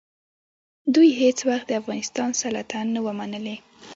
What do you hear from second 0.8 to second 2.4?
دوی هېڅ وخت د افغانستان